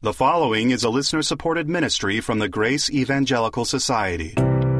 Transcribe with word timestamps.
The 0.00 0.12
following 0.12 0.70
is 0.70 0.84
a 0.84 0.90
listener 0.90 1.22
supported 1.22 1.68
ministry 1.68 2.20
from 2.20 2.38
the 2.38 2.48
Grace 2.48 2.88
Evangelical 2.88 3.64
Society. 3.64 4.32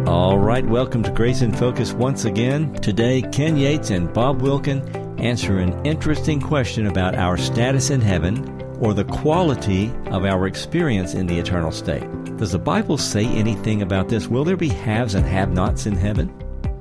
All 0.06 0.38
right, 0.38 0.64
welcome 0.64 1.02
to 1.02 1.10
Grace 1.10 1.42
in 1.42 1.52
Focus 1.52 1.92
once 1.92 2.24
again. 2.24 2.72
Today, 2.74 3.22
Ken 3.32 3.56
Yates 3.56 3.90
and 3.90 4.12
Bob 4.14 4.42
Wilkin 4.42 4.80
answer 5.18 5.58
an 5.58 5.84
interesting 5.84 6.40
question 6.40 6.86
about 6.86 7.16
our 7.16 7.36
status 7.36 7.90
in 7.90 8.00
heaven 8.00 8.62
or 8.78 8.94
the 8.94 9.02
quality 9.02 9.92
of 10.12 10.24
our 10.24 10.46
experience 10.46 11.14
in 11.14 11.26
the 11.26 11.36
eternal 11.36 11.72
state. 11.72 12.06
Does 12.36 12.52
the 12.52 12.60
Bible 12.60 12.96
say 12.96 13.26
anything 13.26 13.82
about 13.82 14.08
this? 14.08 14.28
Will 14.28 14.44
there 14.44 14.56
be 14.56 14.68
haves 14.68 15.16
and 15.16 15.26
have 15.26 15.50
nots 15.50 15.86
in 15.86 15.96
heaven? 15.96 16.32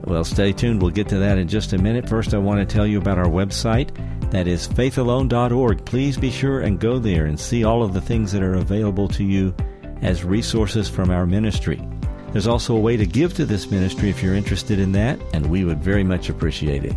Well, 0.03 0.23
stay 0.23 0.53
tuned. 0.53 0.83
We'll 0.83 0.91
get 0.91 1.09
to 1.09 1.17
that 1.17 1.39
in 1.39 1.47
just 1.47 1.73
a 1.73 1.79
minute. 1.79 2.07
First, 2.07 2.35
I 2.35 2.37
want 2.37 2.59
to 2.59 2.71
tell 2.71 2.85
you 2.85 2.99
about 2.99 3.17
our 3.17 3.25
website. 3.25 3.89
That 4.31 4.47
is 4.47 4.67
faithalone.org. 4.67 5.85
Please 5.85 6.17
be 6.17 6.31
sure 6.31 6.61
and 6.61 6.79
go 6.79 6.99
there 6.99 7.25
and 7.25 7.39
see 7.39 7.63
all 7.63 7.83
of 7.83 7.93
the 7.93 8.01
things 8.01 8.31
that 8.33 8.43
are 8.43 8.55
available 8.55 9.07
to 9.09 9.23
you 9.23 9.55
as 10.01 10.23
resources 10.23 10.89
from 10.89 11.09
our 11.09 11.25
ministry. 11.25 11.81
There's 12.31 12.47
also 12.47 12.75
a 12.75 12.79
way 12.79 12.97
to 12.97 13.05
give 13.05 13.33
to 13.35 13.45
this 13.45 13.71
ministry 13.71 14.09
if 14.09 14.21
you're 14.21 14.35
interested 14.35 14.79
in 14.79 14.91
that, 14.91 15.19
and 15.33 15.45
we 15.45 15.63
would 15.63 15.81
very 15.81 16.03
much 16.03 16.29
appreciate 16.29 16.83
it. 16.83 16.95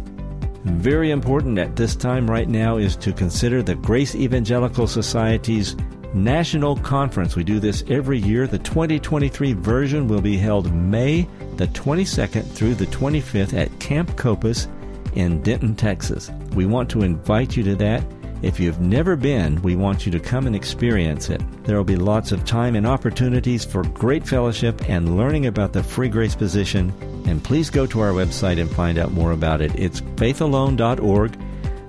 Very 0.65 1.11
important 1.11 1.59
at 1.59 1.77
this 1.77 1.97
time 1.97 2.29
right 2.29 2.49
now 2.49 2.77
is 2.77 2.97
to 2.97 3.13
consider 3.13 3.63
the 3.63 3.77
Grace 3.77 4.15
Evangelical 4.15 4.87
Society's 4.87 5.77
National 6.13 6.77
Conference. 6.77 7.37
We 7.37 7.45
do 7.45 7.61
this 7.61 7.85
every 7.89 8.19
year. 8.19 8.47
The 8.47 8.59
2023 8.59 9.53
version 9.55 10.09
will 10.09 10.21
be 10.21 10.37
held 10.37 10.75
May 10.75 11.29
the 11.57 11.69
22nd 11.69 12.45
through 12.51 12.75
the 12.75 12.87
25th 12.87 13.55
at 13.55 13.79
Camp 13.79 14.11
Copass 14.17 14.67
in 15.15 15.43
Denton, 15.43 15.75
Texas. 15.75 16.31
We 16.55 16.67
want 16.67 16.91
to 16.91 17.03
invite 17.03 17.57
you 17.57 17.63
to 17.65 17.75
that. 17.77 18.05
If 18.43 18.59
you've 18.59 18.81
never 18.81 19.17
been, 19.17 19.61
we 19.61 19.77
want 19.77 20.07
you 20.07 20.13
to 20.13 20.21
come 20.21 20.47
and 20.47 20.57
experience 20.57 21.29
it. 21.29 21.43
There 21.65 21.77
will 21.77 21.85
be 21.85 21.97
lots 21.97 22.33
of 22.33 22.45
time 22.47 22.75
and 22.75 22.87
opportunities 22.87 23.67
for 23.67 23.83
great 23.83 24.27
fellowship 24.27 24.89
and 24.89 25.19
learning 25.19 25.45
about 25.45 25.75
the 25.75 25.83
free 25.83 26.09
grace 26.09 26.35
position. 26.35 26.91
And 27.27 27.45
please 27.45 27.69
go 27.69 27.87
to 27.87 28.01
our 28.01 28.13
website 28.13 28.59
and 28.59 28.71
find 28.71 28.99
out 28.99 29.13
more 29.13 29.33
about 29.33 29.61
it. 29.61 29.79
It's 29.79 30.01
faithalone.org. 30.01 31.39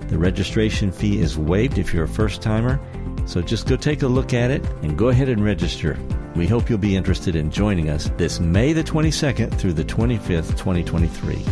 The 0.08 0.18
registration 0.18 0.92
fee 0.92 1.20
is 1.20 1.38
waived 1.38 1.78
if 1.78 1.94
you're 1.94 2.04
a 2.04 2.08
first 2.08 2.42
timer. 2.42 2.78
So 3.24 3.40
just 3.40 3.66
go 3.66 3.76
take 3.76 4.02
a 4.02 4.08
look 4.08 4.34
at 4.34 4.50
it 4.50 4.62
and 4.82 4.98
go 4.98 5.08
ahead 5.08 5.30
and 5.30 5.42
register. 5.42 5.98
We 6.34 6.46
hope 6.46 6.68
you'll 6.68 6.78
be 6.78 6.96
interested 6.96 7.34
in 7.34 7.50
joining 7.50 7.88
us 7.88 8.10
this 8.16 8.40
May 8.40 8.74
the 8.74 8.84
22nd 8.84 9.58
through 9.58 9.72
the 9.72 9.84
25th, 9.84 10.50
2023. 10.58 11.44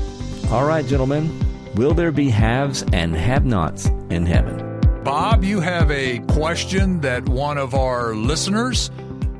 All 0.50 0.66
right, 0.66 0.84
gentlemen, 0.84 1.30
will 1.74 1.94
there 1.94 2.12
be 2.12 2.28
haves 2.28 2.84
and 2.92 3.14
have 3.14 3.44
nots 3.44 3.86
in 4.10 4.26
heaven? 4.26 4.80
Bob, 5.04 5.44
you 5.44 5.60
have 5.60 5.90
a 5.90 6.18
question 6.28 7.00
that 7.00 7.28
one 7.28 7.58
of 7.58 7.74
our 7.74 8.14
listeners 8.14 8.90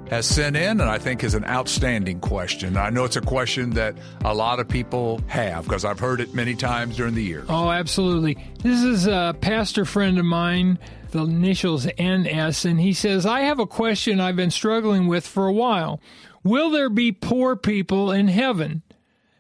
has 0.08 0.26
sent 0.26 0.56
in, 0.56 0.80
and 0.80 0.90
I 0.90 0.98
think 0.98 1.22
is 1.22 1.34
an 1.34 1.44
outstanding 1.44 2.18
question. 2.18 2.76
I 2.76 2.90
know 2.90 3.04
it's 3.04 3.16
a 3.16 3.20
question 3.20 3.70
that 3.70 3.94
a 4.24 4.34
lot 4.34 4.58
of 4.58 4.68
people 4.68 5.20
have 5.28 5.64
because 5.64 5.84
I've 5.84 6.00
heard 6.00 6.20
it 6.20 6.34
many 6.34 6.54
times 6.54 6.96
during 6.96 7.14
the 7.14 7.22
year. 7.22 7.44
Oh, 7.48 7.70
absolutely. 7.70 8.36
This 8.62 8.82
is 8.82 9.06
a 9.06 9.36
pastor 9.40 9.84
friend 9.84 10.18
of 10.18 10.24
mine, 10.24 10.78
the 11.12 11.22
initials 11.22 11.86
NS, 11.86 12.64
and 12.64 12.80
he 12.80 12.92
says, 12.92 13.24
I 13.24 13.42
have 13.42 13.60
a 13.60 13.66
question 13.66 14.20
I've 14.20 14.36
been 14.36 14.50
struggling 14.50 15.06
with 15.06 15.26
for 15.26 15.46
a 15.46 15.52
while. 15.52 16.00
Will 16.42 16.70
there 16.70 16.90
be 16.90 17.12
poor 17.12 17.54
people 17.54 18.10
in 18.10 18.28
heaven? 18.28 18.82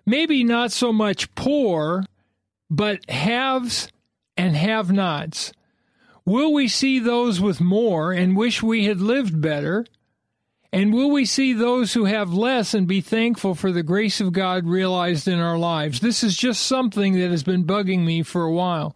Maybe 0.06 0.44
not 0.44 0.70
so 0.70 0.92
much 0.92 1.34
poor, 1.34 2.04
but 2.70 3.08
haves 3.10 3.90
and 4.36 4.56
have 4.56 4.92
nots. 4.92 5.52
Will 6.24 6.52
we 6.52 6.68
see 6.68 6.98
those 6.98 7.40
with 7.40 7.60
more 7.60 8.12
and 8.12 8.36
wish 8.36 8.62
we 8.62 8.84
had 8.84 9.00
lived 9.00 9.40
better? 9.40 9.84
And 10.72 10.94
will 10.94 11.10
we 11.10 11.24
see 11.24 11.52
those 11.52 11.94
who 11.94 12.04
have 12.04 12.32
less 12.32 12.74
and 12.74 12.86
be 12.86 13.00
thankful 13.00 13.56
for 13.56 13.72
the 13.72 13.82
grace 13.82 14.20
of 14.20 14.32
God 14.32 14.66
realized 14.66 15.26
in 15.26 15.40
our 15.40 15.58
lives? 15.58 16.00
This 16.00 16.22
is 16.22 16.36
just 16.36 16.62
something 16.62 17.14
that 17.14 17.30
has 17.30 17.42
been 17.42 17.64
bugging 17.64 18.04
me 18.04 18.22
for 18.22 18.44
a 18.44 18.52
while. 18.52 18.94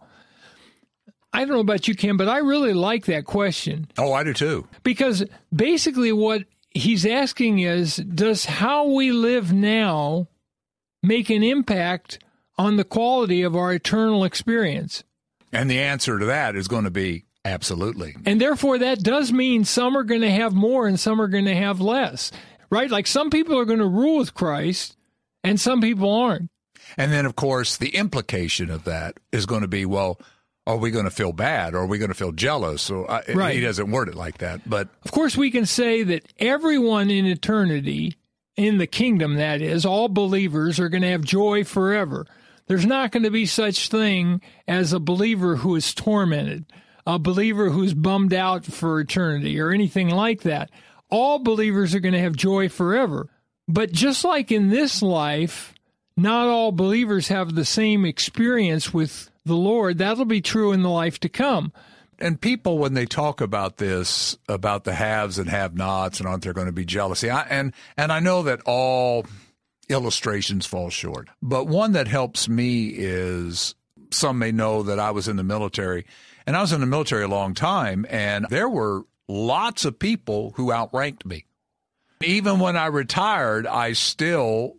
I 1.33 1.39
don't 1.39 1.49
know 1.49 1.59
about 1.59 1.89
you, 1.89 1.95
Ken, 1.95 2.15
but 2.15 2.29
I 2.29 2.37
really 2.37 2.73
like 2.73 3.05
that 3.07 3.25
question. 3.25 3.89
Oh, 3.97 4.13
I 4.13 4.23
do 4.23 4.33
too. 4.33 4.69
Because 4.83 5.25
basically, 5.53 6.13
what 6.13 6.43
he's 6.69 7.05
asking 7.05 7.59
is 7.59 7.97
Does 7.97 8.45
how 8.45 8.87
we 8.87 9.11
live 9.11 9.51
now 9.51 10.29
make 11.03 11.29
an 11.29 11.43
impact 11.43 12.19
on 12.57 12.77
the 12.77 12.83
quality 12.83 13.41
of 13.41 13.55
our 13.55 13.73
eternal 13.73 14.23
experience? 14.23 15.03
And 15.51 15.69
the 15.69 15.79
answer 15.79 16.19
to 16.19 16.25
that 16.25 16.55
is 16.55 16.67
going 16.67 16.83
to 16.83 16.91
be 16.91 17.25
absolutely. 17.43 18.15
And 18.25 18.41
therefore, 18.41 18.77
that 18.79 19.03
does 19.03 19.31
mean 19.31 19.63
some 19.65 19.95
are 19.97 20.03
going 20.03 20.21
to 20.21 20.31
have 20.31 20.53
more 20.53 20.87
and 20.87 20.99
some 20.99 21.21
are 21.21 21.27
going 21.27 21.45
to 21.45 21.55
have 21.55 21.79
less, 21.79 22.31
right? 22.69 22.89
Like 22.89 23.07
some 23.07 23.29
people 23.29 23.57
are 23.57 23.65
going 23.65 23.79
to 23.79 23.87
rule 23.87 24.17
with 24.17 24.33
Christ 24.33 24.97
and 25.43 25.59
some 25.59 25.81
people 25.81 26.11
aren't. 26.13 26.49
And 26.97 27.11
then, 27.11 27.25
of 27.25 27.35
course, 27.35 27.77
the 27.77 27.95
implication 27.95 28.69
of 28.69 28.83
that 28.83 29.17
is 29.31 29.45
going 29.45 29.61
to 29.61 29.67
be 29.67 29.85
well, 29.85 30.19
are 30.67 30.77
we 30.77 30.91
going 30.91 31.05
to 31.05 31.11
feel 31.11 31.31
bad 31.31 31.73
or 31.75 31.79
are 31.79 31.85
we 31.85 31.97
going 31.99 32.09
to 32.09 32.15
feel 32.15 32.31
jealous? 32.31 32.81
So 32.81 33.05
I, 33.07 33.23
Right. 33.33 33.55
he 33.55 33.61
doesn't 33.61 33.91
word 33.91 34.09
it 34.09 34.15
like 34.15 34.39
that. 34.39 34.67
But 34.67 34.89
Of 35.03 35.11
course, 35.11 35.37
we 35.37 35.51
can 35.51 35.65
say 35.65 36.03
that 36.03 36.31
everyone 36.39 37.09
in 37.11 37.25
eternity, 37.25 38.15
in 38.55 38.77
the 38.77 38.87
kingdom, 38.87 39.35
that 39.35 39.61
is, 39.61 39.85
all 39.85 40.09
believers 40.09 40.79
are 40.79 40.89
going 40.89 41.03
to 41.03 41.09
have 41.11 41.23
joy 41.23 41.63
forever. 41.63 42.25
There's 42.67 42.85
not 42.85 43.11
going 43.11 43.23
to 43.23 43.31
be 43.31 43.45
such 43.45 43.89
thing 43.89 44.41
as 44.67 44.91
a 44.93 44.99
believer 44.99 45.57
who 45.57 45.75
is 45.75 45.93
tormented, 45.93 46.65
a 47.05 47.19
believer 47.19 47.69
who's 47.69 47.93
bummed 47.93 48.33
out 48.33 48.65
for 48.65 48.99
eternity, 48.99 49.59
or 49.59 49.71
anything 49.71 50.09
like 50.09 50.41
that. 50.41 50.71
All 51.09 51.39
believers 51.39 51.93
are 51.93 51.99
going 51.99 52.13
to 52.13 52.19
have 52.19 52.35
joy 52.35 52.67
forever. 52.69 53.29
But 53.67 53.91
just 53.91 54.23
like 54.23 54.51
in 54.51 54.69
this 54.69 55.01
life, 55.01 55.73
not 56.17 56.47
all 56.47 56.71
believers 56.71 57.27
have 57.27 57.53
the 57.55 57.65
same 57.65 58.05
experience 58.05 58.93
with 58.93 59.29
the 59.45 59.55
Lord. 59.55 59.97
That'll 59.99 60.25
be 60.25 60.41
true 60.41 60.71
in 60.71 60.81
the 60.81 60.89
life 60.89 61.19
to 61.19 61.29
come. 61.29 61.71
and 62.17 62.39
people 62.39 62.77
when 62.77 62.93
they 62.93 63.05
talk 63.05 63.41
about 63.41 63.77
this 63.77 64.37
about 64.47 64.85
the 64.85 64.93
haves 64.93 65.37
and 65.37 65.49
have 65.49 65.75
nots 65.75 66.19
and 66.19 66.27
aren't 66.29 66.43
there 66.43 66.53
going 66.53 66.67
to 66.67 66.71
be 66.71 66.85
jealousy 66.85 67.29
I, 67.29 67.41
and 67.41 67.73
and 67.97 68.09
i 68.11 68.21
know 68.21 68.43
that 68.43 68.61
all 68.65 69.25
illustrations 69.89 70.65
fall 70.65 70.89
short 70.89 71.27
but 71.41 71.67
one 71.67 71.91
that 71.93 72.07
helps 72.07 72.47
me 72.49 72.87
is 72.89 73.75
some 74.11 74.39
may 74.39 74.51
know 74.51 74.83
that 74.83 74.99
i 74.99 75.11
was 75.11 75.27
in 75.27 75.35
the 75.35 75.43
military 75.43 76.05
and 76.45 76.55
i 76.57 76.61
was 76.61 76.71
in 76.71 76.79
the 76.81 76.85
military 76.87 77.23
a 77.23 77.27
long 77.27 77.53
time 77.53 78.05
and 78.09 78.45
there 78.49 78.69
were 78.69 79.03
lots 79.27 79.85
of 79.85 79.97
people 79.99 80.53
who 80.55 80.71
outranked 80.71 81.25
me 81.25 81.45
even 82.23 82.59
when 82.59 82.75
i 82.77 82.85
retired 82.85 83.67
i 83.67 83.93
still 83.93 84.75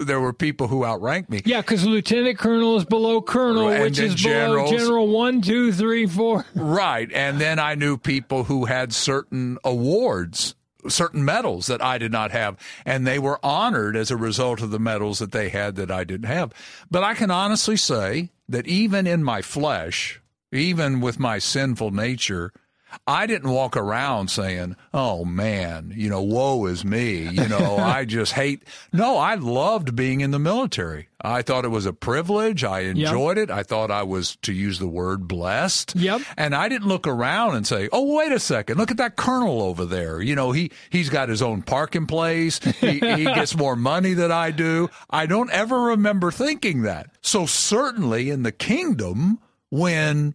there 0.00 0.20
were 0.20 0.32
people 0.32 0.68
who 0.68 0.84
outranked 0.84 1.28
me 1.28 1.42
Yeah, 1.44 1.60
because 1.60 1.84
lieutenant 1.84 2.38
colonel 2.38 2.76
is 2.76 2.84
below 2.84 3.20
colonel, 3.20 3.68
And 3.68 3.82
which 3.82 3.98
is 3.98 4.22
below 4.22 4.70
general 4.70 5.08
one, 5.08 5.42
two, 5.42 5.72
three, 5.72 6.06
four. 6.06 6.44
Right. 6.54 7.10
And 7.12 7.40
then 7.40 7.58
I 7.58 7.74
knew 7.74 7.96
people 7.98 8.44
who 8.44 8.66
had 8.66 8.92
certain 8.92 9.58
awards, 9.64 10.54
certain 10.90 11.24
medals 11.24 11.66
that 11.66 11.82
I 11.82 11.98
did 11.98 12.12
not 12.12 12.30
have, 12.30 12.56
and 12.84 13.06
they 13.06 13.18
were 13.18 13.44
honored 13.44 13.96
as 13.96 14.10
a 14.10 14.16
result 14.16 14.62
of 14.62 14.70
the 14.70 14.78
medals 14.78 15.18
that 15.18 15.32
they 15.32 15.48
had 15.48 15.76
that 15.76 15.90
I 15.90 16.04
didn't 16.04 16.28
have. 16.28 16.52
But 16.90 17.04
I 17.04 17.14
can 17.14 17.30
honestly 17.30 17.76
say 17.76 18.30
that 18.48 18.66
even 18.66 19.06
in 19.06 19.22
my 19.22 19.42
flesh, 19.42 20.20
even 20.52 21.00
with 21.00 21.18
my 21.18 21.38
sinful 21.38 21.90
nature, 21.90 22.52
I 23.06 23.26
didn't 23.26 23.50
walk 23.50 23.76
around 23.76 24.28
saying, 24.28 24.76
"Oh 24.92 25.24
man, 25.24 25.92
you 25.94 26.08
know, 26.08 26.22
woe 26.22 26.66
is 26.66 26.84
me." 26.84 27.28
You 27.28 27.48
know, 27.48 27.76
I 27.78 28.04
just 28.04 28.32
hate. 28.32 28.64
No, 28.92 29.16
I 29.16 29.34
loved 29.34 29.94
being 29.96 30.20
in 30.20 30.30
the 30.30 30.38
military. 30.38 31.08
I 31.20 31.42
thought 31.42 31.64
it 31.64 31.68
was 31.68 31.84
a 31.84 31.92
privilege. 31.92 32.62
I 32.64 32.80
enjoyed 32.80 33.38
it. 33.38 33.50
I 33.50 33.62
thought 33.62 33.90
I 33.90 34.04
was 34.04 34.36
to 34.42 34.52
use 34.52 34.78
the 34.78 34.86
word 34.86 35.26
blessed. 35.26 35.96
Yep. 35.96 36.22
And 36.36 36.54
I 36.54 36.68
didn't 36.68 36.86
look 36.88 37.06
around 37.06 37.56
and 37.56 37.66
say, 37.66 37.88
"Oh, 37.92 38.16
wait 38.16 38.32
a 38.32 38.38
second, 38.38 38.78
look 38.78 38.90
at 38.90 38.98
that 38.98 39.16
colonel 39.16 39.62
over 39.62 39.84
there. 39.84 40.20
You 40.20 40.34
know, 40.34 40.52
he 40.52 40.70
he's 40.90 41.10
got 41.10 41.28
his 41.28 41.42
own 41.42 41.62
parking 41.62 42.06
place. 42.06 42.58
He, 42.58 42.98
he 43.00 43.24
gets 43.24 43.56
more 43.56 43.76
money 43.76 44.14
than 44.14 44.32
I 44.32 44.50
do." 44.50 44.88
I 45.10 45.26
don't 45.26 45.50
ever 45.50 45.80
remember 45.80 46.30
thinking 46.30 46.82
that. 46.82 47.10
So 47.20 47.46
certainly 47.46 48.30
in 48.30 48.42
the 48.42 48.52
kingdom, 48.52 49.38
when 49.70 50.34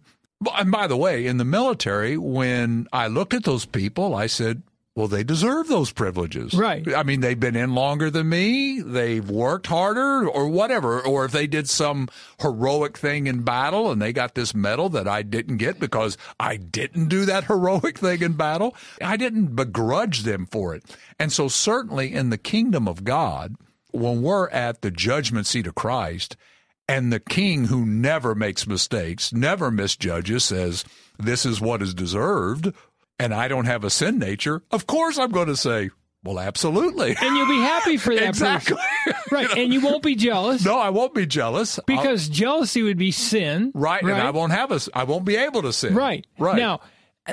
and 0.56 0.70
by 0.70 0.86
the 0.86 0.96
way, 0.96 1.26
in 1.26 1.36
the 1.36 1.44
military, 1.44 2.16
when 2.16 2.88
I 2.92 3.06
looked 3.06 3.34
at 3.34 3.44
those 3.44 3.64
people, 3.64 4.14
I 4.14 4.26
said, 4.26 4.62
well, 4.96 5.08
they 5.08 5.24
deserve 5.24 5.66
those 5.66 5.90
privileges. 5.90 6.54
Right. 6.54 6.94
I 6.94 7.02
mean, 7.02 7.20
they've 7.20 7.38
been 7.38 7.56
in 7.56 7.74
longer 7.74 8.10
than 8.10 8.28
me. 8.28 8.80
They've 8.80 9.28
worked 9.28 9.66
harder 9.66 10.28
or 10.28 10.48
whatever. 10.48 11.00
Or 11.00 11.24
if 11.24 11.32
they 11.32 11.48
did 11.48 11.68
some 11.68 12.08
heroic 12.40 12.96
thing 12.96 13.26
in 13.26 13.42
battle 13.42 13.90
and 13.90 14.00
they 14.00 14.12
got 14.12 14.36
this 14.36 14.54
medal 14.54 14.88
that 14.90 15.08
I 15.08 15.22
didn't 15.22 15.56
get 15.56 15.80
because 15.80 16.16
I 16.38 16.58
didn't 16.58 17.08
do 17.08 17.24
that 17.24 17.44
heroic 17.48 17.98
thing 17.98 18.22
in 18.22 18.34
battle, 18.34 18.76
I 19.02 19.16
didn't 19.16 19.56
begrudge 19.56 20.22
them 20.22 20.46
for 20.46 20.76
it. 20.76 20.84
And 21.18 21.32
so 21.32 21.48
certainly 21.48 22.12
in 22.12 22.30
the 22.30 22.38
kingdom 22.38 22.86
of 22.86 23.02
God, 23.02 23.56
when 23.90 24.22
we're 24.22 24.48
at 24.50 24.82
the 24.82 24.92
judgment 24.92 25.48
seat 25.48 25.66
of 25.66 25.74
Christ, 25.74 26.36
and 26.88 27.12
the 27.12 27.20
king 27.20 27.66
who 27.66 27.86
never 27.86 28.34
makes 28.34 28.66
mistakes, 28.66 29.32
never 29.32 29.70
misjudges, 29.70 30.44
says, 30.44 30.84
This 31.18 31.46
is 31.46 31.60
what 31.60 31.82
is 31.82 31.94
deserved. 31.94 32.72
and 33.18 33.32
I 33.32 33.48
don't 33.48 33.66
have 33.66 33.84
a 33.84 33.90
sin 33.90 34.18
nature, 34.18 34.62
of 34.70 34.86
course 34.86 35.18
I'm 35.18 35.30
going 35.30 35.46
to 35.48 35.56
say, 35.56 35.90
well, 36.24 36.40
absolutely. 36.40 37.14
And 37.20 37.36
you'll 37.36 37.46
be 37.48 37.60
happy 37.60 37.98
for 37.98 38.14
that 38.14 38.22
exactly. 38.30 38.78
Right. 39.30 39.56
And 39.58 39.74
you 39.74 39.80
won't 39.80 40.02
be 40.02 40.14
jealous. 40.14 40.64
No, 40.64 40.78
I 40.78 40.88
won't 40.90 41.12
be 41.12 41.26
jealous. 41.26 41.78
Because 41.86 42.28
I'll, 42.28 42.34
jealousy 42.34 42.82
would 42.82 42.96
be 42.96 43.10
sin. 43.10 43.72
Right, 43.74 44.02
right. 44.02 44.12
And 44.12 44.22
I 44.22 44.30
won't 44.30 44.52
have 44.52 44.70
a, 44.72 44.80
I 44.94 45.04
won't 45.04 45.24
be 45.24 45.36
able 45.36 45.62
to 45.62 45.72
sin. 45.72 45.94
Right. 45.94 46.24
Right. 46.38 46.56
Now, 46.56 46.80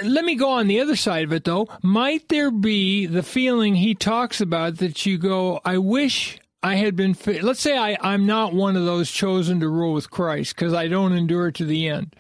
let 0.04 0.26
me 0.26 0.36
go 0.36 0.50
on 0.50 0.68
the 0.68 0.80
other 0.82 0.96
side 0.96 1.24
of 1.26 1.32
it 1.34 1.44
though. 1.44 1.68
Might 1.84 2.28
there 2.30 2.50
be 2.52 3.06
the 3.06 3.24
feeling 3.24 3.76
he 3.76 3.94
talks 3.94 4.42
about 4.42 4.78
that 4.78 5.06
you 5.06 5.18
go, 5.18 5.62
I 5.64 5.78
wish 5.78 6.40
I 6.64 6.76
had 6.76 6.96
been, 6.96 7.16
let's 7.42 7.60
say 7.60 7.78
I, 7.78 7.98
I'm 8.02 8.26
not 8.26 8.54
one 8.54 8.76
of 8.78 8.86
those 8.86 9.10
chosen 9.10 9.60
to 9.62 9.70
rule 9.70 9.94
with 9.94 10.12
Christ 10.12 10.56
because 10.56 10.74
I 10.74 10.88
don't 10.88 11.14
endure 11.14 11.52
to 11.52 11.66
the 11.66 11.88
end. 11.88 12.16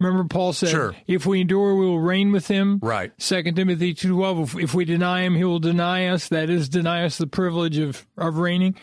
Remember, 0.00 0.24
Paul 0.24 0.52
said, 0.52 0.70
sure. 0.70 0.96
"If 1.06 1.26
we 1.26 1.42
endure, 1.42 1.76
we 1.76 1.86
will 1.86 2.00
reign 2.00 2.32
with 2.32 2.48
him." 2.48 2.80
Right. 2.82 3.12
Second 3.18 3.54
Timothy 3.54 3.94
two 3.94 4.16
twelve. 4.16 4.40
If, 4.40 4.56
if 4.56 4.74
we 4.74 4.84
deny 4.84 5.22
him, 5.22 5.36
he 5.36 5.44
will 5.44 5.60
deny 5.60 6.06
us. 6.06 6.28
That 6.28 6.50
is, 6.50 6.68
deny 6.68 7.04
us 7.04 7.18
the 7.18 7.28
privilege 7.28 7.78
of 7.78 8.04
of 8.16 8.38
reigning. 8.38 8.74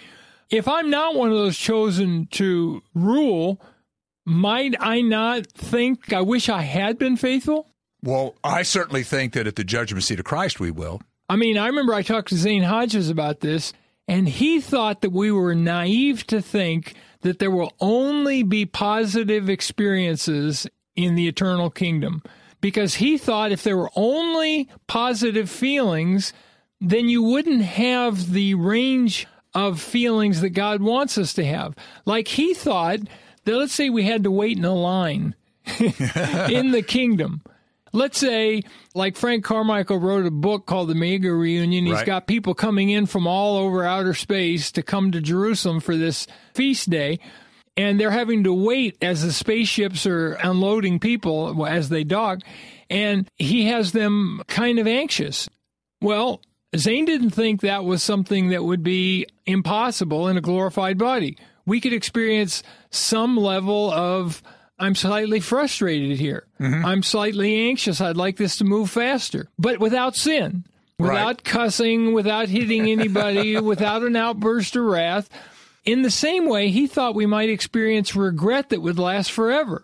If 0.50 0.68
I'm 0.68 0.90
not 0.90 1.16
one 1.16 1.30
of 1.30 1.38
those 1.38 1.58
chosen 1.58 2.28
to 2.32 2.82
rule, 2.96 3.62
might 4.26 4.76
I 4.80 5.02
not 5.02 5.46
think 5.48 6.14
I 6.14 6.22
wish 6.22 6.48
I 6.48 6.62
had 6.62 6.98
been 6.98 7.18
faithful? 7.18 7.68
Well, 8.02 8.36
I 8.44 8.62
certainly 8.64 9.04
think 9.04 9.34
that 9.34 9.46
at 9.46 9.58
the 9.58 9.66
judgment 9.66 10.06
seat 10.06 10.20
of 10.20 10.26
Christ 10.26 10.60
we 10.62 10.72
will. 10.72 11.02
I 11.28 11.36
mean, 11.36 11.58
I 11.58 11.68
remember 11.68 11.94
I 11.94 12.02
talked 12.02 12.30
to 12.30 12.36
Zane 12.36 12.64
Hodges 12.64 13.10
about 13.10 13.42
this, 13.42 13.74
and 14.10 14.28
he 14.28 14.60
thought 14.60 15.02
that 15.02 15.12
we 15.12 15.32
were 15.32 15.54
naive 15.54 16.26
to 16.28 16.42
think 16.42 16.96
that 17.22 17.38
there 17.38 17.52
will 17.52 17.72
only 17.80 18.42
be 18.42 18.66
positive 18.66 19.50
experiences 19.50 20.66
in 20.96 21.14
the 21.14 21.28
eternal 21.28 21.70
kingdom 21.70 22.24
because 22.60 22.96
he 22.96 23.20
thought 23.20 23.52
if 23.52 23.62
there 23.62 23.78
were 23.78 23.92
only 23.96 24.68
positive 24.88 25.48
feelings, 25.48 26.34
then 26.82 27.08
you 27.08 27.22
wouldn't 27.22 27.62
have 27.62 28.34
the 28.34 28.56
range 28.56 29.28
of 29.54 29.80
feelings 29.80 30.42
that 30.42 30.50
God 30.50 30.82
wants 30.82 31.16
us 31.20 31.34
to 31.36 31.46
have. 31.46 31.76
Like 32.06 32.30
he 32.30 32.56
thought 32.56 33.02
that 33.46 33.56
let's 33.56 33.76
say 33.76 33.92
we 33.92 34.06
had 34.06 34.24
to 34.24 34.32
wait 34.32 34.58
in 34.58 34.66
a 34.66 34.74
line 34.74 35.36
in 35.80 36.72
the 36.72 36.84
kingdom. 36.86 37.44
Let's 37.92 38.18
say, 38.18 38.64
like 38.94 39.16
Frank 39.16 39.44
Carmichael 39.44 40.00
wrote 40.00 40.26
a 40.26 40.32
book 40.32 40.66
called 40.66 40.90
The 40.90 40.96
Mega 40.96 41.32
Reunion. 41.32 41.86
He's 41.86 41.96
right. 41.96 42.06
got 42.06 42.28
people 42.28 42.54
coming 42.54 42.90
in 42.90 43.06
from 43.06 43.28
all 43.28 43.58
over 43.58 43.84
outer 43.84 44.14
space 44.14 44.72
to 44.74 44.84
come 44.84 45.12
to 45.12 45.22
Jerusalem 45.22 45.80
for 45.80 45.96
this 45.96 46.28
feast 46.54 46.90
day 46.90 47.20
and 47.80 47.98
they're 47.98 48.12
having 48.12 48.44
to 48.44 48.54
wait 48.54 48.98
as 49.02 49.24
the 49.24 49.32
spaceships 49.32 50.06
are 50.06 50.34
unloading 50.44 51.00
people 51.00 51.66
as 51.66 51.88
they 51.88 52.04
dock, 52.04 52.40
and 52.90 53.30
he 53.38 53.68
has 53.68 53.94
them 53.94 54.42
kind 54.48 54.80
of 54.80 54.86
anxious. 54.86 55.48
Well, 56.02 56.42
Zane 56.76 57.06
didn't 57.06 57.30
think 57.30 57.62
that 57.62 57.86
was 57.86 58.04
something 58.04 58.50
that 58.50 58.66
would 58.66 58.84
be 58.84 59.26
impossible 59.46 60.28
in 60.28 60.36
a 60.36 60.42
glorified 60.42 60.98
body. 60.98 61.38
We 61.66 61.80
could 61.80 61.94
experience 61.94 62.64
some 62.92 63.38
level 63.38 63.92
of 63.92 64.44
I'm 64.80 64.96
slightly 64.96 65.40
frustrated 65.40 66.18
here. 66.20 66.48
Mm-hmm. 66.60 66.86
I'm 66.86 67.04
slightly 67.04 67.68
anxious. 67.68 68.00
I'd 68.00 68.18
like 68.18 68.38
this 68.38 68.58
to 68.58 68.64
move 68.64 68.90
faster, 68.90 69.48
but 69.58 69.80
without 69.80 70.16
sin, 70.16 70.66
without 70.98 71.26
right. 71.26 71.44
cussing, 71.44 72.14
without 72.14 72.50
hitting 72.50 72.90
anybody, 72.90 73.60
without 73.62 74.04
an 74.04 74.16
outburst 74.16 74.76
of 74.76 74.84
wrath. 74.84 75.30
In 75.86 76.02
the 76.02 76.12
same 76.12 76.48
way, 76.48 76.70
he 76.70 76.88
thought 76.88 77.16
we 77.16 77.26
might 77.26 77.50
experience 77.50 78.16
regret 78.16 78.70
that 78.70 78.81
would 78.81 79.00
last 79.00 79.31
forever. 79.31 79.84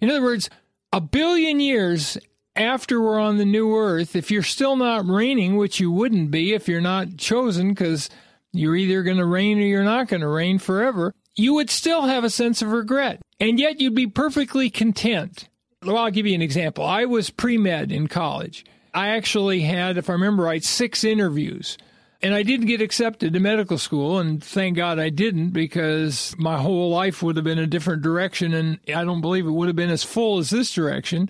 In 0.00 0.10
other 0.10 0.22
words, 0.22 0.50
a 0.92 1.00
billion 1.00 1.60
years 1.60 2.18
after 2.56 3.00
we're 3.00 3.18
on 3.18 3.38
the 3.38 3.44
new 3.44 3.74
earth, 3.76 4.14
if 4.14 4.30
you're 4.30 4.42
still 4.42 4.76
not 4.76 5.06
reigning, 5.06 5.56
which 5.56 5.80
you 5.80 5.90
wouldn't 5.90 6.30
be 6.30 6.54
if 6.54 6.68
you're 6.68 6.80
not 6.80 7.16
chosen, 7.16 7.70
because 7.70 8.10
you're 8.52 8.76
either 8.76 9.02
going 9.02 9.16
to 9.16 9.26
reign 9.26 9.58
or 9.58 9.62
you're 9.62 9.84
not 9.84 10.08
going 10.08 10.20
to 10.20 10.28
reign 10.28 10.58
forever, 10.58 11.14
you 11.36 11.54
would 11.54 11.70
still 11.70 12.02
have 12.02 12.24
a 12.24 12.30
sense 12.30 12.62
of 12.62 12.70
regret. 12.70 13.20
And 13.40 13.58
yet 13.58 13.80
you'd 13.80 13.94
be 13.94 14.06
perfectly 14.06 14.70
content. 14.70 15.48
Well, 15.82 15.98
I'll 15.98 16.10
give 16.10 16.26
you 16.26 16.34
an 16.34 16.42
example. 16.42 16.84
I 16.84 17.04
was 17.04 17.30
pre 17.30 17.58
med 17.58 17.92
in 17.92 18.08
college. 18.08 18.64
I 18.94 19.08
actually 19.08 19.60
had, 19.60 19.98
if 19.98 20.08
I 20.08 20.12
remember 20.12 20.44
right, 20.44 20.62
six 20.62 21.04
interviews 21.04 21.76
and 22.24 22.34
I 22.34 22.42
didn't 22.42 22.68
get 22.68 22.80
accepted 22.80 23.34
to 23.34 23.38
medical 23.38 23.76
school, 23.76 24.18
and 24.18 24.42
thank 24.42 24.78
God 24.78 24.98
I 24.98 25.10
didn't 25.10 25.50
because 25.50 26.34
my 26.38 26.56
whole 26.56 26.88
life 26.88 27.22
would 27.22 27.36
have 27.36 27.44
been 27.44 27.58
a 27.58 27.66
different 27.66 28.00
direction, 28.00 28.54
and 28.54 28.78
I 28.88 29.04
don't 29.04 29.20
believe 29.20 29.46
it 29.46 29.50
would 29.50 29.68
have 29.68 29.76
been 29.76 29.90
as 29.90 30.04
full 30.04 30.38
as 30.38 30.48
this 30.48 30.72
direction. 30.72 31.28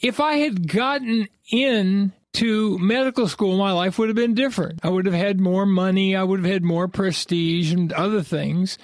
If 0.00 0.20
I 0.20 0.34
had 0.34 0.72
gotten 0.72 1.26
in 1.50 2.12
to 2.34 2.78
medical 2.78 3.26
school, 3.26 3.58
my 3.58 3.72
life 3.72 3.98
would 3.98 4.08
have 4.08 4.14
been 4.14 4.34
different. 4.34 4.78
I 4.84 4.88
would 4.88 5.06
have 5.06 5.16
had 5.16 5.40
more 5.40 5.66
money, 5.66 6.14
I 6.14 6.22
would 6.22 6.38
have 6.44 6.52
had 6.52 6.62
more 6.62 6.86
prestige 6.86 7.72
and 7.72 7.92
other 7.92 8.22
things. 8.22 8.78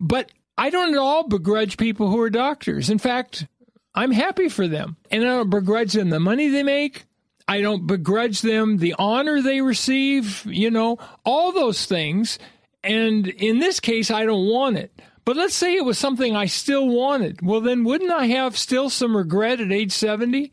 But 0.00 0.30
I 0.58 0.70
don't 0.70 0.92
at 0.92 0.98
all 0.98 1.28
begrudge 1.28 1.76
people 1.76 2.10
who 2.10 2.20
are 2.20 2.30
doctors. 2.30 2.90
In 2.90 2.98
fact, 2.98 3.46
I'm 3.94 4.10
happy 4.10 4.48
for 4.48 4.68
them. 4.68 4.96
And 5.10 5.22
I 5.22 5.26
don't 5.26 5.50
begrudge 5.50 5.92
them 5.92 6.10
the 6.10 6.20
money 6.20 6.48
they 6.48 6.62
make. 6.62 7.06
I 7.48 7.60
don't 7.60 7.86
begrudge 7.86 8.40
them 8.40 8.78
the 8.78 8.94
honor 8.98 9.40
they 9.40 9.60
receive, 9.60 10.44
you 10.46 10.70
know, 10.70 10.98
all 11.24 11.52
those 11.52 11.86
things. 11.86 12.38
And 12.82 13.26
in 13.26 13.58
this 13.58 13.80
case, 13.80 14.10
I 14.10 14.24
don't 14.24 14.48
want 14.48 14.76
it. 14.76 15.00
But 15.24 15.36
let's 15.36 15.56
say 15.56 15.74
it 15.74 15.84
was 15.84 15.98
something 15.98 16.36
I 16.36 16.46
still 16.46 16.88
wanted. 16.88 17.42
Well, 17.42 17.60
then 17.60 17.84
wouldn't 17.84 18.12
I 18.12 18.26
have 18.26 18.56
still 18.56 18.90
some 18.90 19.16
regret 19.16 19.60
at 19.60 19.72
age 19.72 19.92
70? 19.92 20.52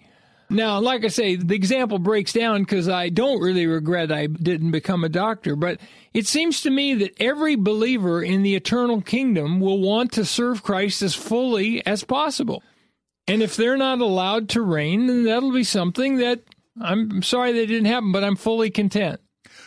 Now, 0.49 0.79
like 0.79 1.03
I 1.03 1.07
say, 1.07 1.35
the 1.35 1.55
example 1.55 1.99
breaks 1.99 2.33
down 2.33 2.63
because 2.63 2.87
I 2.87 3.09
don't 3.09 3.41
really 3.41 3.65
regret 3.65 4.11
I 4.11 4.27
didn't 4.27 4.71
become 4.71 5.03
a 5.03 5.09
doctor, 5.09 5.55
but 5.55 5.79
it 6.13 6.27
seems 6.27 6.61
to 6.61 6.69
me 6.69 6.93
that 6.95 7.19
every 7.19 7.55
believer 7.55 8.21
in 8.21 8.43
the 8.43 8.55
eternal 8.55 9.01
kingdom 9.01 9.59
will 9.59 9.79
want 9.79 10.11
to 10.13 10.25
serve 10.25 10.63
Christ 10.63 11.01
as 11.01 11.15
fully 11.15 11.85
as 11.85 12.03
possible. 12.03 12.61
And 13.27 13.41
if 13.41 13.55
they're 13.55 13.77
not 13.77 13.99
allowed 13.99 14.49
to 14.49 14.61
reign, 14.61 15.07
then 15.07 15.23
that'll 15.23 15.53
be 15.53 15.63
something 15.63 16.17
that 16.17 16.41
I'm 16.79 17.23
sorry 17.23 17.53
that 17.53 17.67
didn't 17.67 17.85
happen, 17.85 18.11
but 18.11 18.23
I'm 18.23 18.35
fully 18.35 18.69
content. 18.69 19.19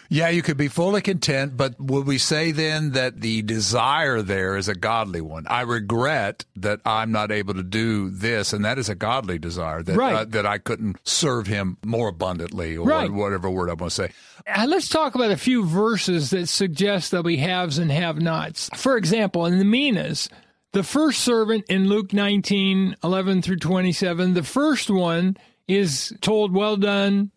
Yeah, 0.08 0.28
you 0.28 0.42
could 0.42 0.56
be 0.56 0.68
fully 0.68 1.02
content, 1.02 1.56
but 1.56 1.78
would 1.80 2.06
we 2.06 2.18
say 2.18 2.52
then 2.52 2.92
that 2.92 3.20
the 3.20 3.42
desire 3.42 4.22
there 4.22 4.56
is 4.56 4.68
a 4.68 4.74
godly 4.74 5.20
one? 5.20 5.46
I 5.48 5.62
regret 5.62 6.44
that 6.56 6.80
I'm 6.84 7.12
not 7.12 7.32
able 7.32 7.54
to 7.54 7.62
do 7.62 8.10
this, 8.10 8.52
and 8.52 8.64
that 8.64 8.78
is 8.78 8.88
a 8.88 8.94
godly 8.94 9.38
desire 9.38 9.82
that 9.82 9.96
right. 9.96 10.14
uh, 10.14 10.24
that 10.26 10.46
I 10.46 10.58
couldn't 10.58 10.96
serve 11.04 11.46
Him 11.46 11.78
more 11.84 12.08
abundantly, 12.08 12.76
or 12.76 12.86
right. 12.86 13.10
whatever 13.10 13.50
word 13.50 13.70
I 13.70 13.74
want 13.74 13.92
to 13.92 14.02
say. 14.02 14.10
Uh, 14.46 14.66
let's 14.68 14.88
talk 14.88 15.14
about 15.14 15.30
a 15.30 15.36
few 15.36 15.64
verses 15.64 16.30
that 16.30 16.48
suggest 16.48 17.10
that 17.10 17.24
we 17.24 17.38
haves 17.38 17.78
and 17.78 17.90
have-nots. 17.90 18.70
For 18.76 18.96
example, 18.96 19.46
in 19.46 19.58
the 19.58 19.64
Minas, 19.64 20.28
the 20.72 20.82
first 20.82 21.22
servant 21.22 21.64
in 21.68 21.88
Luke 21.88 22.12
19, 22.12 22.96
11 23.02 23.42
through 23.42 23.56
27, 23.56 24.34
the 24.34 24.42
first 24.42 24.90
one 24.90 25.36
is 25.66 26.12
told, 26.20 26.52
Well 26.52 26.76
done, 26.76 27.30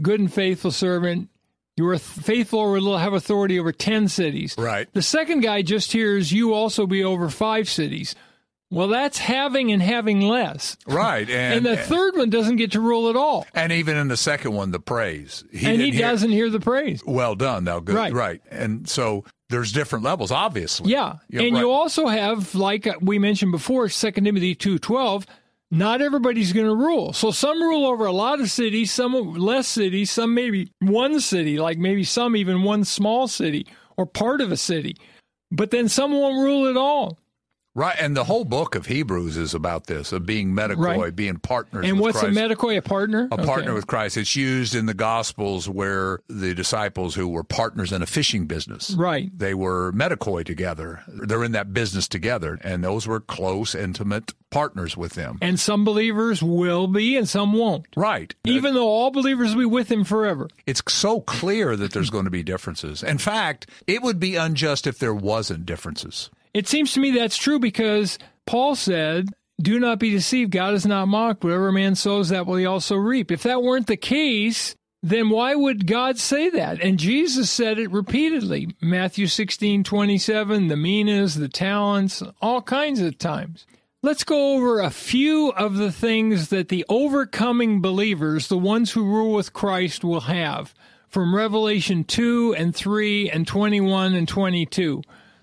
good 0.00 0.20
and 0.20 0.32
faithful 0.32 0.70
servant. 0.70 1.28
You 1.76 1.88
are 1.88 1.98
faithful 1.98 2.58
or 2.58 2.72
will 2.72 2.98
have 2.98 3.14
authority 3.14 3.58
over 3.58 3.72
10 3.72 4.08
cities. 4.08 4.54
Right. 4.58 4.92
The 4.92 5.02
second 5.02 5.40
guy 5.40 5.62
just 5.62 5.92
hears, 5.92 6.30
You 6.30 6.52
also 6.52 6.86
be 6.86 7.02
over 7.02 7.30
five 7.30 7.68
cities. 7.68 8.14
Well, 8.70 8.88
that's 8.88 9.18
having 9.18 9.70
and 9.70 9.82
having 9.82 10.22
less. 10.22 10.78
Right. 10.86 11.28
And, 11.32 11.54
and 11.54 11.66
the 11.66 11.76
third 11.76 12.16
one 12.16 12.30
doesn't 12.30 12.56
get 12.56 12.72
to 12.72 12.80
rule 12.80 13.08
at 13.08 13.16
all. 13.16 13.46
And 13.54 13.72
even 13.72 13.96
in 13.96 14.08
the 14.08 14.16
second 14.16 14.52
one, 14.52 14.70
the 14.70 14.80
praise. 14.80 15.44
He 15.50 15.66
and 15.66 15.80
he 15.80 15.90
hear, 15.90 16.00
doesn't 16.00 16.30
hear 16.30 16.50
the 16.50 16.60
praise. 16.60 17.02
Well 17.06 17.34
done, 17.34 17.64
thou 17.64 17.80
good. 17.80 17.94
Right. 17.94 18.12
right. 18.12 18.42
And 18.50 18.88
so 18.88 19.24
there's 19.48 19.72
different 19.72 20.04
levels, 20.04 20.30
obviously. 20.30 20.90
Yeah. 20.90 21.16
yeah 21.28 21.42
and 21.42 21.54
right. 21.54 21.60
you 21.60 21.70
also 21.70 22.06
have, 22.06 22.54
like 22.54 22.86
uh, 22.86 22.94
we 23.00 23.18
mentioned 23.18 23.52
before, 23.52 23.88
2 23.88 24.10
Timothy 24.12 24.54
2.12, 24.54 25.26
not 25.72 26.02
everybody's 26.02 26.52
going 26.52 26.66
to 26.66 26.74
rule. 26.74 27.14
So 27.14 27.30
some 27.30 27.60
rule 27.60 27.86
over 27.86 28.04
a 28.04 28.12
lot 28.12 28.40
of 28.40 28.50
cities, 28.50 28.92
some 28.92 29.14
less 29.32 29.66
cities, 29.66 30.10
some 30.10 30.34
maybe 30.34 30.70
one 30.80 31.18
city, 31.18 31.58
like 31.58 31.78
maybe 31.78 32.04
some 32.04 32.36
even 32.36 32.62
one 32.62 32.84
small 32.84 33.26
city 33.26 33.66
or 33.96 34.04
part 34.04 34.42
of 34.42 34.52
a 34.52 34.56
city. 34.58 34.96
But 35.50 35.70
then 35.70 35.88
some 35.88 36.12
won't 36.12 36.44
rule 36.44 36.68
at 36.68 36.76
all. 36.76 37.18
Right, 37.74 37.96
and 37.98 38.14
the 38.14 38.24
whole 38.24 38.44
book 38.44 38.74
of 38.74 38.84
Hebrews 38.84 39.38
is 39.38 39.54
about 39.54 39.86
this 39.86 40.12
of 40.12 40.26
being 40.26 40.52
metochoi, 40.52 40.98
right. 40.98 41.16
being 41.16 41.38
partners. 41.38 41.88
And 41.88 41.98
what's 41.98 42.20
Christ. 42.20 42.36
a 42.36 42.40
metochoi? 42.40 42.76
A 42.76 42.82
partner? 42.82 43.28
A 43.30 43.34
okay. 43.34 43.46
partner 43.46 43.72
with 43.72 43.86
Christ. 43.86 44.18
It's 44.18 44.36
used 44.36 44.74
in 44.74 44.84
the 44.84 44.94
Gospels 44.94 45.70
where 45.70 46.20
the 46.28 46.54
disciples 46.54 47.14
who 47.14 47.28
were 47.28 47.44
partners 47.44 47.90
in 47.90 48.02
a 48.02 48.06
fishing 48.06 48.46
business, 48.46 48.90
right? 48.90 49.30
They 49.34 49.54
were 49.54 49.90
metochoi 49.92 50.44
together. 50.44 51.02
They're 51.08 51.44
in 51.44 51.52
that 51.52 51.72
business 51.72 52.08
together, 52.08 52.58
and 52.62 52.84
those 52.84 53.06
were 53.06 53.20
close, 53.20 53.74
intimate 53.74 54.34
partners 54.50 54.94
with 54.94 55.14
them. 55.14 55.38
And 55.40 55.58
some 55.58 55.82
believers 55.82 56.42
will 56.42 56.88
be, 56.88 57.16
and 57.16 57.26
some 57.26 57.54
won't. 57.54 57.86
Right. 57.96 58.34
Even 58.44 58.74
though 58.74 58.88
all 58.88 59.10
believers 59.10 59.54
will 59.54 59.62
be 59.62 59.66
with 59.66 59.90
him 59.90 60.04
forever. 60.04 60.48
It's 60.66 60.82
so 60.88 61.22
clear 61.22 61.74
that 61.76 61.92
there's 61.94 62.10
going 62.10 62.26
to 62.26 62.30
be 62.30 62.42
differences. 62.42 63.02
In 63.02 63.16
fact, 63.16 63.66
it 63.86 64.02
would 64.02 64.20
be 64.20 64.36
unjust 64.36 64.86
if 64.86 64.98
there 64.98 65.14
wasn't 65.14 65.64
differences. 65.64 66.28
It 66.54 66.68
seems 66.68 66.92
to 66.92 67.00
me 67.00 67.10
that's 67.12 67.36
true 67.36 67.58
because 67.58 68.18
Paul 68.46 68.74
said 68.74 69.28
Do 69.60 69.78
not 69.78 69.98
be 69.98 70.10
deceived. 70.10 70.50
God 70.50 70.74
is 70.74 70.86
not 70.86 71.08
mocked. 71.08 71.44
Whatever 71.44 71.72
man 71.72 71.94
sows, 71.94 72.28
that 72.28 72.46
will 72.46 72.56
he 72.56 72.66
also 72.66 72.96
reap. 72.96 73.30
If 73.30 73.42
that 73.44 73.62
weren't 73.62 73.86
the 73.86 73.96
case, 73.96 74.74
then 75.02 75.30
why 75.30 75.54
would 75.54 75.86
God 75.86 76.18
say 76.18 76.48
that? 76.50 76.80
And 76.80 76.98
Jesus 76.98 77.50
said 77.50 77.78
it 77.78 77.90
repeatedly. 77.90 78.74
Matthew 78.80 79.26
16, 79.26 79.82
27, 79.82 80.68
the 80.68 80.76
minas, 80.76 81.34
the 81.34 81.48
talents, 81.48 82.22
all 82.40 82.62
kinds 82.62 83.00
of 83.00 83.18
times. 83.18 83.66
Let's 84.04 84.24
go 84.24 84.54
over 84.54 84.80
a 84.80 84.90
few 84.90 85.50
of 85.50 85.76
the 85.76 85.92
things 85.92 86.48
that 86.48 86.68
the 86.68 86.84
overcoming 86.88 87.80
believers, 87.80 88.48
the 88.48 88.58
ones 88.58 88.92
who 88.92 89.04
rule 89.04 89.32
with 89.32 89.52
Christ, 89.52 90.02
will 90.02 90.22
have 90.22 90.74
from 91.08 91.34
Revelation 91.34 92.04
2 92.04 92.54
and 92.56 92.74
3 92.74 93.30
and 93.30 93.46
21 93.46 94.14
and 94.14 94.26
22. 94.26 95.02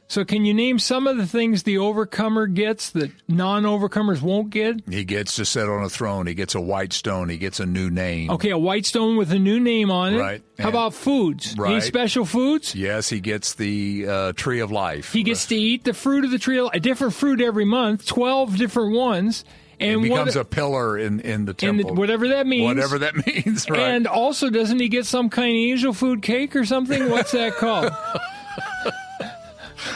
So, 0.10 0.26
can 0.26 0.44
you 0.44 0.56
name 0.56 0.80
some 0.80 1.06
of 1.06 1.18
the 1.18 1.28
things 1.28 1.62
the 1.64 1.78
overcomer 1.78 2.48
gets 2.48 2.90
that 2.92 3.12
non 3.28 3.62
overcomers 3.62 4.24
won't 4.24 4.50
get? 4.50 4.82
He 4.90 5.06
gets 5.06 5.36
to 5.36 5.46
sit 5.46 5.70
on 5.70 5.84
a 5.84 5.90
throne. 5.90 6.26
He 6.26 6.34
gets 6.34 6.56
a 6.56 6.60
white 6.60 6.94
stone. 6.94 7.30
He 7.30 7.38
gets 7.38 7.60
a 7.60 7.66
new 7.68 7.92
name. 7.92 8.32
Okay, 8.32 8.50
a 8.50 8.58
white 8.58 8.88
stone 8.88 9.18
with 9.18 9.32
a 9.32 9.38
new 9.38 9.60
name 9.60 9.92
on 9.92 10.16
it. 10.16 10.20
Right. 10.20 10.44
How 10.58 10.70
about 10.70 10.96
foods? 10.96 11.56
Right. 11.56 11.74
Any 11.74 11.82
special 11.82 12.26
foods? 12.26 12.74
Yes, 12.74 13.08
he 13.08 13.20
gets 13.20 13.54
the 13.54 14.08
uh, 14.08 14.34
tree 14.34 14.62
of 14.62 14.72
life. 14.72 15.14
He 15.14 15.22
gets 15.22 15.46
to 15.46 15.56
eat 15.56 15.84
the 15.84 15.94
fruit 15.94 16.26
of 16.26 16.32
the 16.32 16.40
tree, 16.40 16.58
a 16.74 16.80
different 16.80 17.14
fruit 17.14 17.40
every 17.40 17.66
month, 17.66 18.08
12 18.08 18.58
different 18.58 18.96
ones. 18.96 19.46
And 19.80 20.04
he 20.04 20.10
becomes 20.10 20.36
what, 20.36 20.42
a 20.42 20.46
pillar 20.46 20.98
in, 20.98 21.20
in 21.20 21.46
the 21.46 21.56
in 21.62 21.78
the- 21.78 21.84
temple. 21.84 21.94
whatever 21.94 22.30
that 22.30 22.48
means. 22.48 22.66
Whatever 22.66 22.98
that 22.98 23.28
means, 23.28 23.70
right? 23.70 23.80
And 23.80 24.08
also, 24.08 24.50
doesn't 24.50 24.80
he 24.80 24.90
get 24.90 25.06
some 25.06 25.30
kind 25.30 25.52
of 25.52 25.56
angel 25.56 25.94
food 25.94 26.24
cake 26.24 26.56
or 26.56 26.66
something? 26.66 27.12
What's 27.12 27.32
that 27.34 27.54
called? 27.54 27.92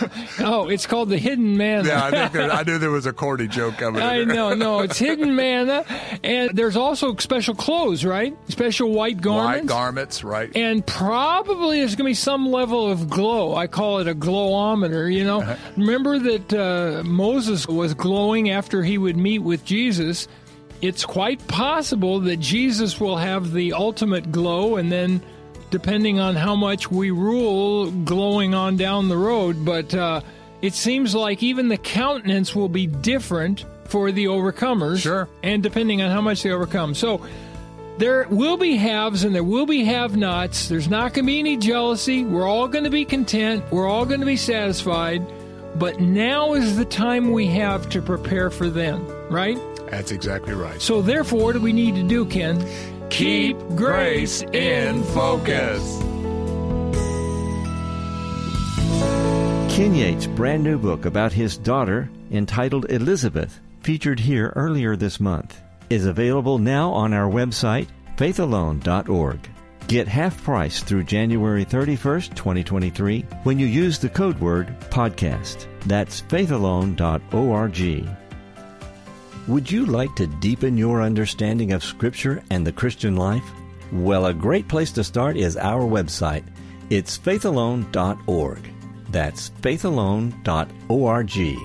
oh, 0.40 0.68
it's 0.70 0.86
called 0.86 1.10
the 1.10 1.18
hidden 1.18 1.58
manna. 1.58 1.88
yeah, 1.88 2.06
I 2.06 2.12
think 2.12 2.32
there, 2.34 2.52
I 2.52 2.64
knew 2.64 2.78
there 2.78 2.92
was 2.92 3.06
a 3.06 3.14
corny 3.14 3.48
joke 3.48 3.78
coming. 3.78 4.02
I 4.02 4.24
know, 4.24 4.54
no, 4.54 4.80
it's 4.82 4.98
hidden 5.00 5.36
manna, 5.36 5.86
and 6.24 6.52
there's 6.56 6.76
also 6.78 7.16
special 7.18 7.56
clothes, 7.56 8.04
right? 8.06 8.36
Special 8.50 8.92
white 8.92 9.22
garments. 9.22 9.62
White 9.64 9.66
garments, 9.68 10.24
right? 10.24 10.52
and 10.56 10.86
probably 10.86 11.80
there's 11.80 11.96
going 11.96 12.06
to 12.06 12.10
be 12.12 12.14
some 12.14 12.48
level 12.52 12.90
of 12.92 13.10
glow. 13.10 13.56
I 13.56 13.68
call 13.68 14.00
it 14.00 14.08
a 14.08 14.16
glowometer. 14.16 15.14
You 15.14 15.24
know, 15.26 15.42
Uh-huh. 15.42 15.56
remember 15.78 16.20
that 16.20 16.54
uh, 16.54 17.04
Moses 17.04 17.68
was 17.68 17.94
glowing 17.94 18.50
after 18.50 18.84
he 18.84 18.98
would 18.98 19.18
meet 19.18 19.40
with 19.40 19.66
Jesus. 19.66 20.28
It's 20.82 21.06
quite 21.06 21.46
possible 21.48 22.20
that 22.22 22.38
Jesus 22.42 23.00
will 23.00 23.16
have 23.18 23.54
the 23.54 23.74
ultimate 23.74 24.32
glow, 24.32 24.76
and 24.76 24.92
then, 24.92 25.22
depending 25.74 26.20
on 26.20 26.36
how 26.36 26.56
much 26.56 26.92
we 26.92 27.10
rule, 27.10 27.90
glowing 27.90 28.54
on 28.54 28.78
down 28.78 29.10
the 29.10 29.18
road. 29.18 29.66
But 29.66 29.92
uh, 29.96 30.22
it 30.62 30.76
seems 30.76 31.16
like 31.16 31.42
even 31.42 31.68
the 31.68 31.80
countenance 31.80 32.54
will 32.54 32.70
be 32.70 32.86
different 32.86 33.66
for 33.86 34.12
the 34.12 34.26
overcomers. 34.26 35.00
Sure. 35.00 35.28
And 35.42 35.64
depending 35.64 36.04
on 36.04 36.12
how 36.12 36.22
much 36.22 36.44
they 36.44 36.52
overcome. 36.52 36.94
So 36.94 37.26
there 37.98 38.28
will 38.30 38.56
be 38.56 38.76
haves 38.76 39.24
and 39.24 39.34
there 39.34 39.44
will 39.44 39.66
be 39.66 39.84
have 39.86 40.16
nots. 40.16 40.70
There's 40.70 40.88
not 40.88 41.16
going 41.16 41.26
to 41.26 41.32
be 41.32 41.40
any 41.40 41.58
jealousy. 41.58 42.24
We're 42.24 42.48
all 42.48 42.68
going 42.68 42.84
to 42.84 42.92
be 42.92 43.04
content. 43.04 43.64
We're 43.72 43.88
all 43.88 44.06
going 44.06 44.20
to 44.20 44.28
be 44.28 44.38
satisfied. 44.38 45.26
But 45.80 46.00
now 46.00 46.54
is 46.54 46.78
the 46.78 46.86
time 46.86 47.32
we 47.32 47.48
have 47.48 47.90
to 47.90 48.02
prepare 48.04 48.52
for 48.52 48.70
them, 48.70 49.04
right? 49.32 49.58
That's 49.90 50.12
exactly 50.12 50.54
right. 50.54 50.80
So, 50.80 51.02
therefore, 51.02 51.46
what 51.46 51.54
do 51.54 51.62
we 51.62 51.74
need 51.74 51.96
to 51.96 52.04
do, 52.04 52.26
Ken? 52.26 52.64
Keep 53.14 53.60
grace 53.76 54.42
in 54.54 55.04
focus. 55.04 56.00
Ken 59.72 59.94
Yates' 59.94 60.26
brand 60.26 60.64
new 60.64 60.80
book 60.80 61.06
about 61.06 61.32
his 61.32 61.56
daughter, 61.56 62.10
entitled 62.32 62.88
Elizabeth, 62.90 63.60
featured 63.84 64.20
here 64.20 64.52
earlier 64.56 64.96
this 64.96 65.20
month, 65.20 65.62
is 65.92 66.08
available 66.08 66.58
now 66.58 66.90
on 66.90 67.14
our 67.14 67.30
website, 67.30 67.88
faithalone.org. 68.18 69.48
Get 69.88 70.08
half 70.08 70.44
price 70.44 70.82
through 70.82 71.04
January 71.04 71.66
31st, 71.66 72.34
2023, 72.34 73.22
when 73.44 73.60
you 73.60 73.68
use 73.68 74.00
the 74.00 74.10
code 74.10 74.40
word 74.40 74.76
podcast. 74.90 75.68
That's 75.86 76.24
faithalone.org. 76.24 78.23
Would 79.50 79.70
you 79.70 79.86
like 79.86 80.16
to 80.16 80.26
deepen 80.26 80.78
your 80.78 81.02
understanding 81.02 81.74
of 81.74 81.84
Scripture 81.84 82.42
and 82.50 82.66
the 82.66 82.72
Christian 82.72 83.18
life? 83.18 83.44
Well, 83.92 84.28
a 84.28 84.34
great 84.34 84.70
place 84.70 84.94
to 84.94 85.04
start 85.04 85.36
is 85.36 85.58
our 85.58 85.82
website. 85.82 86.46
It's 86.90 87.18
faithalone.org. 87.18 88.60
That's 89.10 89.50
faithalone.org. 89.62 91.58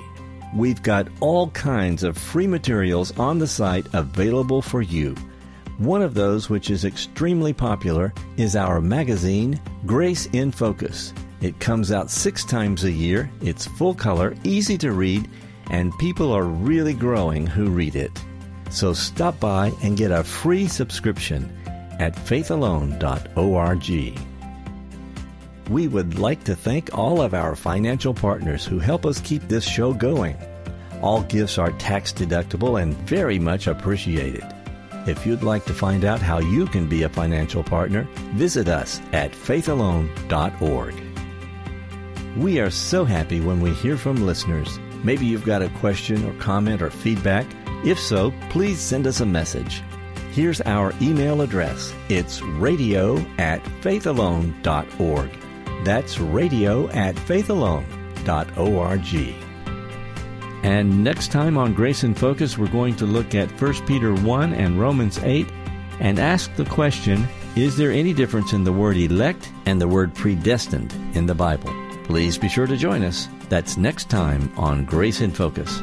We've 0.56 0.82
got 0.82 1.08
all 1.20 1.50
kinds 1.50 2.02
of 2.02 2.18
free 2.18 2.49
materials 2.49 3.16
on 3.16 3.38
the 3.38 3.47
site 3.47 3.87
available 3.92 4.61
for 4.61 4.82
you. 4.82 5.14
One 5.78 6.02
of 6.02 6.14
those, 6.14 6.50
which 6.50 6.70
is 6.70 6.85
extremely 6.85 7.52
popular, 7.52 8.12
is 8.37 8.56
our 8.56 8.80
magazine, 8.80 9.61
Grace 9.87 10.26
in 10.32 10.50
Focus. 10.50 11.14
It 11.40 11.61
comes 11.61 11.92
out 11.92 12.11
six 12.11 12.44
times 12.44 12.82
a 12.82 12.90
year, 12.90 13.30
it's 13.40 13.68
full 13.68 13.94
color, 13.94 14.35
easy 14.42 14.76
to 14.78 14.90
read, 14.90 15.30
and 15.70 15.96
people 15.98 16.32
are 16.32 16.44
really 16.44 16.94
growing 16.94 17.46
who 17.46 17.70
read 17.70 17.96
it. 17.96 18.12
So 18.70 18.92
stop 18.92 19.40
by 19.40 19.72
and 19.82 19.96
get 19.96 20.10
a 20.10 20.25
free 20.25 20.68
subscription 20.68 21.52
at 21.98 22.14
faithalone.org. 22.14 24.18
We 25.70 25.88
would 25.88 26.18
like 26.18 26.44
to 26.44 26.56
thank 26.56 26.96
all 26.96 27.20
of 27.20 27.34
our 27.34 27.54
financial 27.54 28.14
partners 28.14 28.64
who 28.64 28.78
help 28.78 29.04
us 29.04 29.20
keep 29.20 29.46
this 29.48 29.66
show 29.66 29.92
going. 29.92 30.37
All 31.02 31.22
gifts 31.22 31.58
are 31.58 31.72
tax 31.72 32.12
deductible 32.12 32.82
and 32.82 32.96
very 32.98 33.38
much 33.38 33.66
appreciated. 33.66 34.44
If 35.06 35.26
you'd 35.26 35.42
like 35.42 35.64
to 35.66 35.75
find 35.75 36.04
out 36.04 36.20
how 36.20 36.38
you 36.38 36.66
can 36.66 36.88
be 36.88 37.02
a 37.02 37.08
financial 37.08 37.62
partner, 37.62 38.06
visit 38.34 38.68
us 38.68 39.00
at 39.12 39.32
faithalone.org. 39.32 40.94
We 42.37 42.60
are 42.60 42.70
so 42.70 43.04
happy 43.04 43.40
when 43.40 43.60
we 43.60 43.72
hear 43.72 43.96
from 43.96 44.26
listeners. 44.26 44.78
Maybe 45.04 45.26
you've 45.26 45.44
got 45.44 45.62
a 45.62 45.68
question 45.80 46.24
or 46.24 46.32
comment 46.40 46.82
or 46.82 46.90
feedback. 46.90 47.46
If 47.84 47.98
so, 47.98 48.32
please 48.50 48.80
send 48.80 49.06
us 49.06 49.20
a 49.20 49.26
message. 49.26 49.82
Here's 50.32 50.60
our 50.62 50.92
email 51.00 51.40
address. 51.40 51.92
It's 52.08 52.42
radio 52.42 53.18
at 53.38 53.62
faithalone.org. 53.82 55.30
That's 55.84 56.18
radio 56.18 56.88
at 56.90 57.14
faithalone.org. 57.16 57.94
And 60.64 61.04
next 61.04 61.30
time 61.30 61.56
on 61.56 61.72
Grace 61.72 62.04
in 62.04 62.14
Focus, 62.14 62.58
we're 62.58 62.68
going 62.68 62.96
to 62.96 63.06
look 63.06 63.34
at 63.34 63.50
1 63.60 63.86
Peter 63.86 64.12
1 64.12 64.52
and 64.52 64.78
Romans 64.78 65.18
8 65.18 65.46
and 66.00 66.18
ask 66.18 66.54
the 66.56 66.64
question 66.66 67.26
Is 67.56 67.76
there 67.76 67.92
any 67.92 68.12
difference 68.12 68.52
in 68.52 68.64
the 68.64 68.72
word 68.72 68.96
elect 68.96 69.50
and 69.66 69.80
the 69.80 69.88
word 69.88 70.14
predestined 70.14 70.92
in 71.14 71.26
the 71.26 71.34
Bible? 71.34 71.72
Please 72.04 72.38
be 72.38 72.48
sure 72.48 72.66
to 72.66 72.76
join 72.76 73.02
us. 73.02 73.28
That's 73.48 73.76
next 73.78 74.10
time 74.10 74.52
on 74.56 74.84
Grace 74.84 75.22
in 75.22 75.30
Focus. 75.30 75.82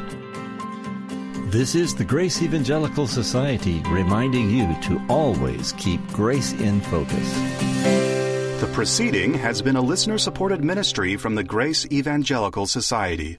This 1.50 1.74
is 1.74 1.94
the 1.94 2.04
Grace 2.04 2.40
Evangelical 2.42 3.06
Society 3.06 3.82
reminding 3.88 4.50
you 4.50 4.76
to 4.82 5.04
always 5.08 5.72
keep 5.72 6.00
grace 6.08 6.52
in 6.52 6.80
focus. 6.80 7.32
The 8.60 8.70
proceeding 8.72 9.34
has 9.34 9.62
been 9.62 9.76
a 9.76 9.80
listener 9.80 10.18
supported 10.18 10.62
ministry 10.62 11.16
from 11.16 11.34
the 11.34 11.44
Grace 11.44 11.86
Evangelical 11.90 12.66
Society. 12.66 13.34